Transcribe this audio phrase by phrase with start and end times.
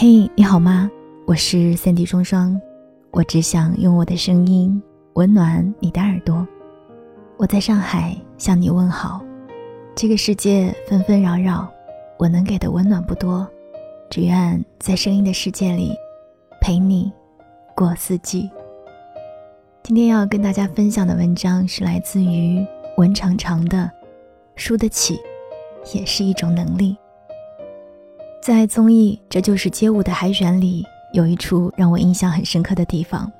[0.00, 0.88] 嘿，你好吗？
[1.26, 2.56] 我是三 D 双双，
[3.10, 4.80] 我只想用我的声音
[5.14, 6.46] 温暖你的耳朵。
[7.36, 9.20] 我在上海向你问好。
[9.96, 11.68] 这个世界纷纷扰扰，
[12.16, 13.44] 我能给的温暖不多，
[14.08, 15.92] 只愿在声音的世界里
[16.60, 17.12] 陪你
[17.74, 18.48] 过四季。
[19.82, 22.64] 今天要跟大家分享的文章是来自于
[22.98, 23.78] 文长长的
[24.54, 25.18] 《输得起
[25.92, 26.92] 也是一种能力》。
[28.48, 30.82] 在综艺《这就是街舞》的海选里。
[31.12, 33.30] 有一处让我印象很深刻的地方。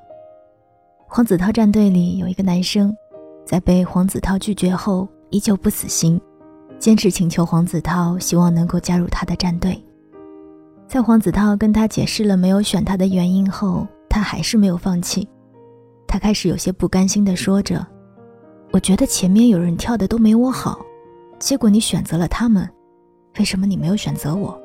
[1.07, 2.95] 黄子韬战队里有一个男生，
[3.43, 6.21] 在被黄子韬拒绝后，依旧不死心，
[6.79, 9.83] 坚持请求黄子韬，希望能够加入他的战队。
[10.87, 15.27] 在黄子韬跟他解释了没有选他的原因后，他还是没有放弃。
[16.07, 17.87] 他开始有些不甘心地说着
[18.73, 20.79] ：“我觉得前面有人跳的都没我好，
[21.39, 22.69] 结果你选择了他们，
[23.39, 24.61] 为什么你没有选择我？”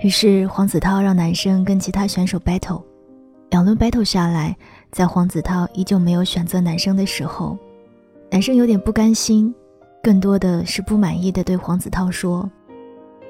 [0.00, 2.82] 于是黄子韬让男生跟其他选手 battle，
[3.50, 4.56] 两轮 battle 下来，
[4.92, 7.58] 在黄子韬依旧没有选择男生的时候，
[8.30, 9.52] 男生有点不甘心，
[10.00, 12.48] 更多的是不满意的对黄子韬说：“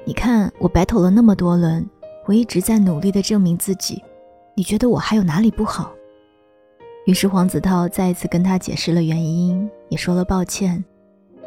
[0.05, 1.83] 你看我 battle 了那么多轮，
[2.27, 4.03] 我一直在努力的证明自己，
[4.55, 5.91] 你觉得我还有哪里不好？”
[7.07, 10.85] 于是黄子韬再一次跟他解释了原因，也说了抱歉，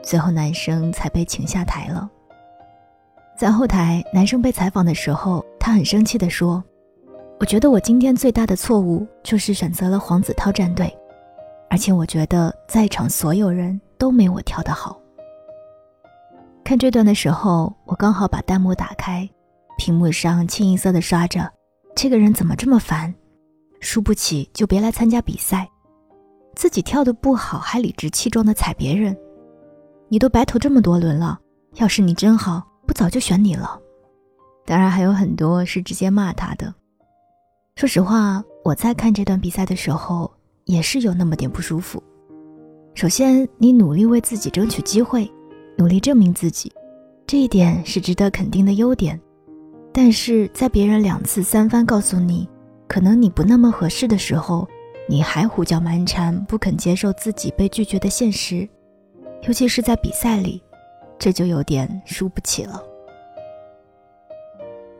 [0.02, 2.10] 最后男生才被请下台了。
[3.42, 6.62] 在后台，男生被采访的时候，他很生气地说
[7.40, 10.96] ：“我觉得我今天最大的错误就是选择了黄子韬战队，
[11.68, 14.96] 而且我觉得在场所有人都没我跳得好。”
[16.62, 19.28] 看这段的时候，我刚好把弹幕打开，
[19.76, 21.50] 屏幕上清一色的刷着
[21.96, 23.12] ：“这个人怎么这么烦？
[23.80, 25.68] 输不起就别来参加比赛，
[26.54, 29.18] 自己跳的不好还理直气壮的踩别人，
[30.08, 31.40] 你都白头这么多轮了，
[31.74, 32.62] 要是你真好。”
[33.02, 33.80] 早就选你了，
[34.64, 36.72] 当然还有很多是直接骂他的。
[37.74, 40.32] 说实话，我在看这段比赛的时候
[40.66, 42.00] 也是有那么点不舒服。
[42.94, 45.28] 首先，你努力为自己争取机会，
[45.76, 46.72] 努力证明自己，
[47.26, 49.20] 这一点是值得肯定的优点。
[49.92, 52.48] 但是在别人两次三番告诉你
[52.86, 54.68] 可能你不那么合适的时候，
[55.08, 58.68] 你还胡搅蛮缠，不肯接受自己被拒绝的现实，
[59.48, 60.62] 尤其是在比赛里。
[61.18, 62.80] 这就有点输不起了。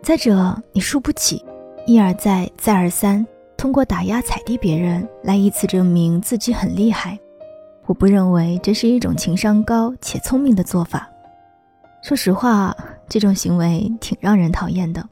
[0.03, 1.45] 再者，你输不起，
[1.87, 3.25] 一而再，再而三，
[3.57, 7.17] 通过打压踩低别人来以此证明自己很厉害，
[7.87, 11.09] 我不认为这是一种情商高且聪明的做法。
[12.03, 12.77] 说实话，
[13.09, 15.09] 这种行为挺让人讨厌的。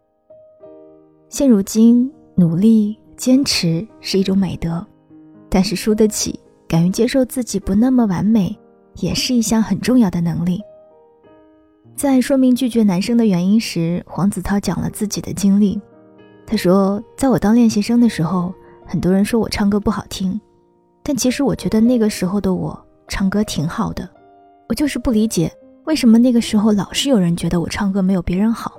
[1.29, 4.85] 现如今，努力坚持是一种美德，
[5.49, 8.59] 但是输得起，敢于接受自己不那么完美，
[8.97, 10.61] 也是一项很重要的能力。
[12.01, 15.79] 在说明拒绝男生的原因时，黄子韬讲了自己的经历。
[16.47, 18.55] 他说：“在我当练习生的时候，
[18.87, 20.41] 很多人说我唱歌不好听，
[21.03, 24.09] 但其实我觉得那个时候的我唱歌挺好的。
[24.67, 25.53] 我就是不理解
[25.85, 28.73] 为什么那个时候老是有人觉得我唱歌没有别人好。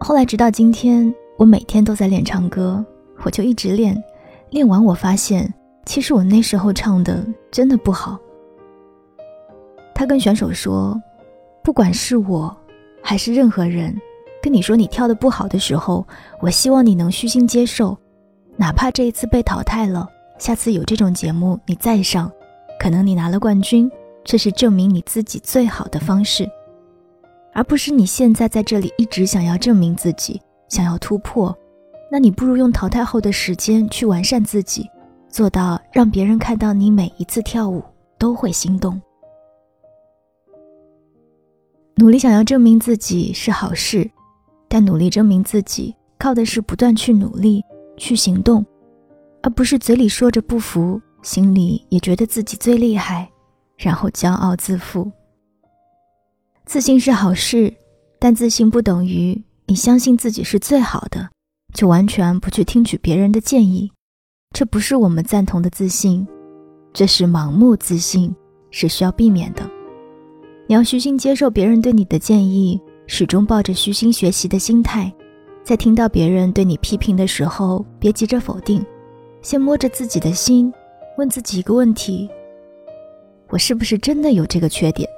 [0.00, 2.82] 后来直到今天，我每天都在练唱歌，
[3.24, 3.94] 我就一直练。
[4.48, 5.52] 练完我发现，
[5.84, 8.18] 其实我那时候唱的真的不好。”
[9.94, 10.98] 他跟选手说。
[11.62, 12.56] 不管是我，
[13.02, 13.94] 还是任何人，
[14.42, 16.06] 跟你说你跳的不好的时候，
[16.40, 17.96] 我希望你能虚心接受，
[18.56, 20.08] 哪怕这一次被淘汰了，
[20.38, 22.30] 下次有这种节目你再上，
[22.80, 23.90] 可能你拿了冠军，
[24.24, 26.48] 这是证明你自己最好的方式，
[27.52, 31.56] 而不是你现在在这里一直想要证明自己，想要突破，
[32.10, 34.88] 那你不如用淘汰后的时间去完善自己，
[35.28, 37.82] 做到让别人看到你每一次跳舞
[38.18, 39.00] 都会心动。
[41.98, 44.08] 努力想要证明自己是好事，
[44.68, 47.60] 但努力证明自己靠的是不断去努力、
[47.96, 48.64] 去行动，
[49.42, 53.28] 而不是嘴里说着不服，心里也觉得自己最厉害，
[53.76, 55.10] 然后骄傲自负。
[56.66, 57.74] 自信是好事，
[58.20, 61.28] 但自信不等于你相信自己是最好的，
[61.74, 63.90] 就完全不去听取别人的建议。
[64.54, 66.24] 这不是我们赞同的自信，
[66.92, 68.32] 这是盲目自信，
[68.70, 69.68] 是需要避免的。
[70.68, 75.10] 你要虚心接受别人对你的建议，始终抱着虚心学习的心态。
[75.64, 78.84] 在听到别人对你批评的时候，别急着否定，
[79.40, 80.70] 先摸着自己的心，
[81.16, 82.28] 问自己一个问题：
[83.48, 85.08] 我是不是真的有这个缺点？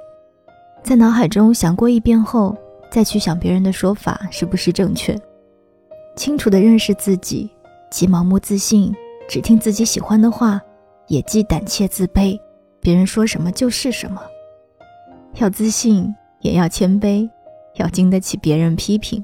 [0.83, 2.55] 在脑海中想过一遍后，
[2.89, 5.13] 再去想别人的说法是不是正确。
[6.15, 7.49] 清楚地认识自己，
[7.91, 8.95] 既盲目自信，
[9.27, 10.61] 只听自己喜欢的话，
[11.09, 12.39] 也既胆怯自卑，
[12.79, 14.21] 别人说什么就是什么。
[15.35, 17.29] 要自信，也要谦卑，
[17.75, 19.23] 要经得起别人批评。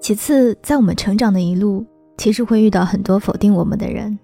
[0.00, 1.84] 其次，在我们成长的一路，
[2.16, 4.18] 其实会遇到很多否定我们的人。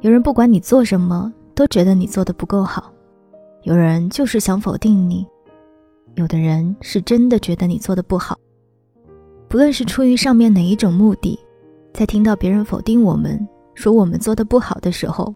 [0.00, 2.82] 有人不管你做什么，都觉得你做的不够好；
[3.62, 5.26] 有人就是想否定你；
[6.14, 8.38] 有的人是真的觉得你做的不好。
[9.48, 11.38] 不论是出于上面哪一种目的，
[11.92, 15.34] 在听到别人否定我们、说我们做的不好的时候，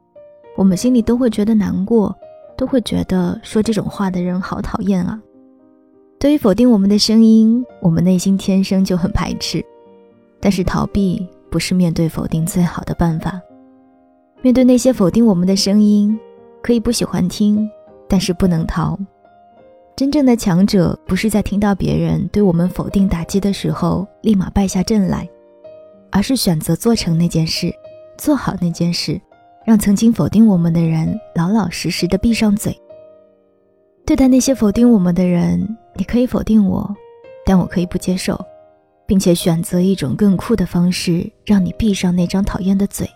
[0.57, 2.15] 我们心里都会觉得难过，
[2.61, 5.19] 都会觉得说这种话的人好讨厌啊。
[6.19, 9.65] 对于否定我们的声音，我们内心天生就很排斥。
[10.39, 13.41] 但是逃避不是面对否定最好的办法。
[14.43, 16.21] 面对那些否定我们的声音，
[16.63, 17.67] 可以不喜欢听，
[18.07, 18.99] 但是不能逃。
[19.97, 25.27] 真正的强者不是在听到别人对我们否定打击的时候立马败下阵来，
[26.11, 27.73] 而是选择做成那件事，
[28.19, 29.19] 做好那件事，
[29.65, 32.77] 让曾经否定我们的人老老实实的闭上嘴。
[34.05, 35.77] 对待那些否定我们的人。
[35.95, 36.89] 你可以否定我，
[37.45, 38.41] 但我可以不接受，
[39.07, 43.07] 并且选择一种更酷的方式，让你闭上那张讨厌的嘴。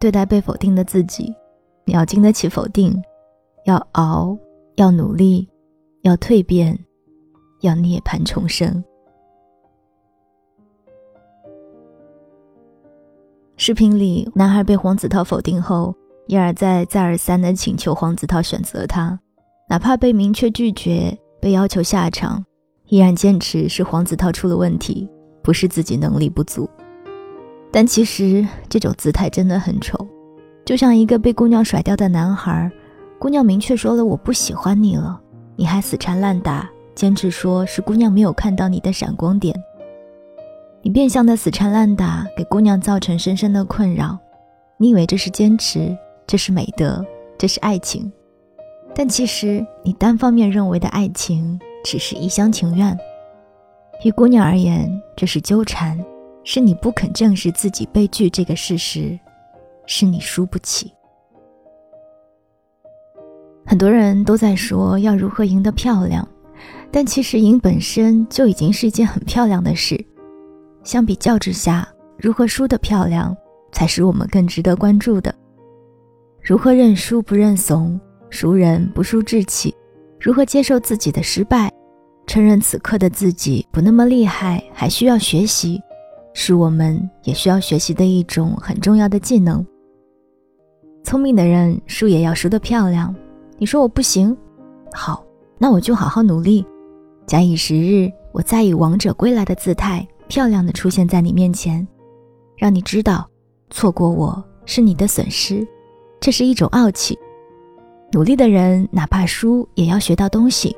[0.00, 1.34] 对待被否定的自己，
[1.84, 3.02] 你要经得起否定，
[3.64, 4.38] 要熬，
[4.76, 5.46] 要努力，
[6.02, 6.78] 要蜕变，
[7.60, 8.82] 要涅槃重生。
[13.56, 15.94] 视频里，男孩被黄子韬否定后，
[16.26, 19.18] 一而再、再而三的请求黄子韬选择他，
[19.68, 21.16] 哪怕被明确拒绝。
[21.38, 22.44] 被要求下场，
[22.88, 25.08] 依然坚持是黄子韬出了问题，
[25.42, 26.68] 不是自己能力不足。
[27.70, 29.96] 但其实这种姿态真的很丑，
[30.64, 32.68] 就像一个被姑娘甩掉的男孩，
[33.18, 35.20] 姑娘明确说了我不喜欢你了，
[35.54, 39.54] 你还死缠烂打，坚持说是姑娘没有看到你的闪光点。
[40.86, 44.16] 你变相的死缠烂打，给姑娘造成深深的困扰。
[44.76, 45.98] 你以为这是坚持，
[46.28, 47.04] 这是美德，
[47.36, 48.12] 这是爱情。
[48.94, 52.96] 但其实，你单方面认为的爱情只是一厢情愿。
[54.04, 55.98] 于姑娘而言，这是纠缠，
[56.44, 59.18] 是你不肯正视自己被拒这个事实，
[59.86, 60.92] 是你输不起。
[63.66, 66.28] 很多人都在说要如何赢得漂亮，
[66.92, 70.00] 但其实赢本身就已经是一件很漂亮的事。
[70.86, 71.86] 相比较之下，
[72.16, 73.36] 如何输得漂亮，
[73.72, 75.34] 才是我们更值得关注的。
[76.40, 78.00] 如何认输不认怂？
[78.30, 79.74] 熟人不输志气，
[80.20, 81.72] 如何接受自己的失败，
[82.26, 85.80] 承认此刻的自己不那么厉害，还需要学习，
[86.32, 89.66] 是我们也需要学习的一种很重要的技能。
[91.02, 93.12] 聪明的人输也要输得漂亮。
[93.58, 94.36] 你说我不行，
[94.92, 95.24] 好，
[95.58, 96.64] 那我就好好努力。
[97.26, 101.86] 假以时日，我再以王者归来的姿态，漂亮的出现在你面前，
[102.56, 103.28] 让你知道，
[103.70, 105.66] 错过我是你的损失，
[106.20, 107.18] 这是一种傲气。
[108.12, 110.76] 努力的人，哪怕输也要学到东西。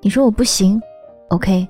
[0.00, 0.80] 你说我不行
[1.28, 1.66] ，OK，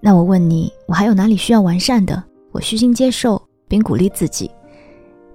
[0.00, 2.22] 那我问你，我还有哪里需要完善的？
[2.52, 4.50] 我虚心接受并鼓励自己。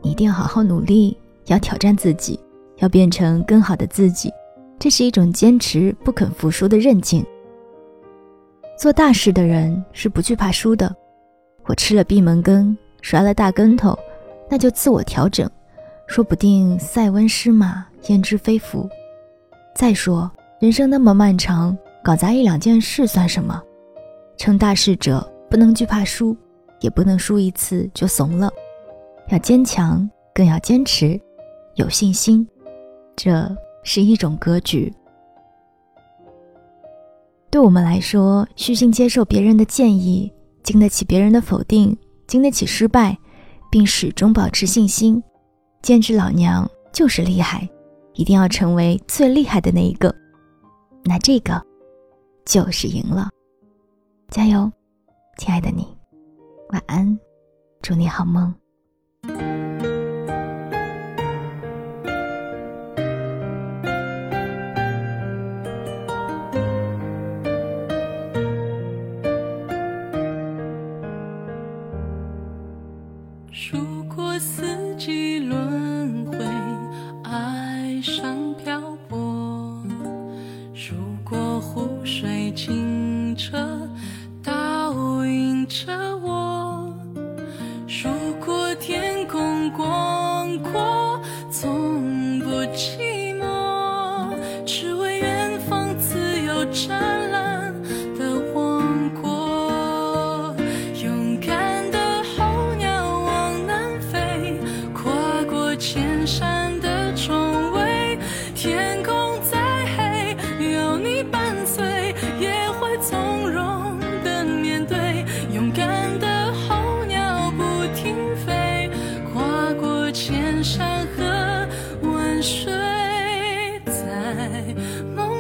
[0.02, 2.40] 你一定要好好努力，要挑战自己，
[2.78, 4.32] 要变成更好的自己。
[4.80, 7.26] 这是一种坚持不肯服输的韧劲。
[8.78, 10.94] 做大事的人是不惧怕输的。
[11.66, 13.98] 我吃了闭门羹，摔了大跟头，
[14.50, 15.50] 那就自我调整。
[16.08, 18.90] 说不定塞翁失马，焉知非福。
[19.74, 20.30] 再说，
[20.60, 23.62] 人生那么漫长，搞砸一两件事算什么？
[24.38, 26.36] 成大事者不能惧怕输，
[26.82, 28.52] 也不能输一次就怂了，
[29.30, 31.20] 要坚强，更要坚持，
[31.76, 32.46] 有信心。
[33.16, 33.50] 这
[33.84, 34.94] 是一种格局。
[37.50, 40.32] 对我们来说，虚心接受别人的建议，
[40.64, 43.18] 经得起别人的否定，经得起失败，
[43.70, 45.22] 并始终保持信心。
[45.82, 47.68] 坚持老娘就是厉害，
[48.14, 50.16] 一定要成为最厉害的那一个，
[51.04, 51.62] 那这个
[52.46, 53.30] 就是赢了。
[54.30, 54.72] 加油，
[55.38, 55.86] 亲爱的你，
[56.70, 57.20] 晚安，
[57.82, 58.54] 祝你好梦。
[75.06, 75.73] 起落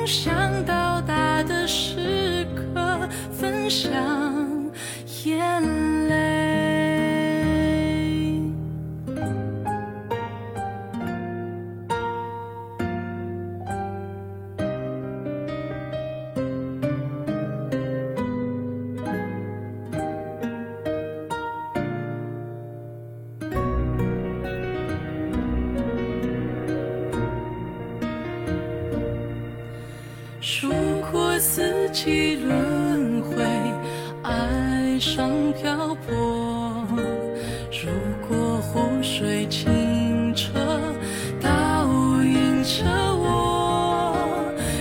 [0.05, 0.42] 想
[31.93, 33.45] 几轮回
[34.23, 36.83] 爱上漂泊，
[37.69, 37.87] 如
[38.27, 40.49] 果湖水清澈，
[41.39, 41.85] 倒
[42.23, 42.83] 映着
[43.15, 44.17] 我。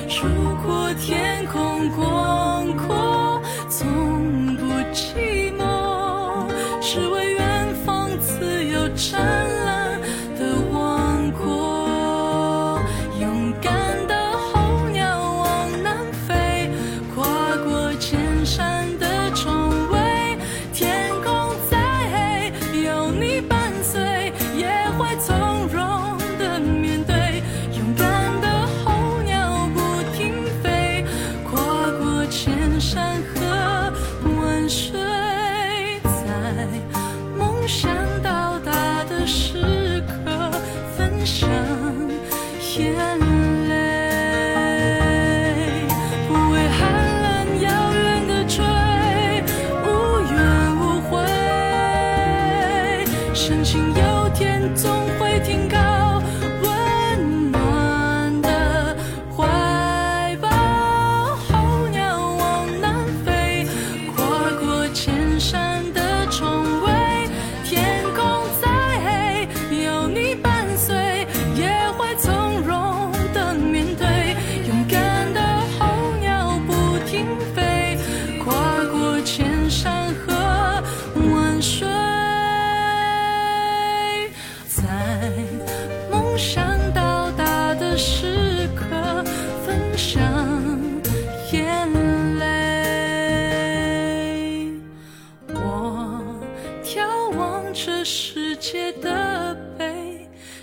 [0.09, 4.64] 如果天空广阔，从不
[4.95, 5.32] 寂寞。
[53.44, 55.91] 相信有天总会停靠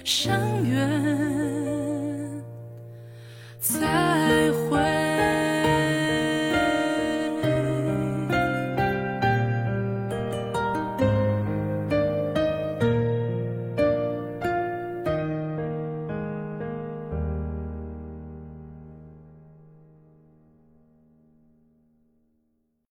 [0.09, 0.48] 伤